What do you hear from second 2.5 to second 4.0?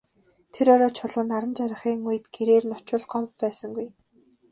нь очвол Гомбо байсангүй.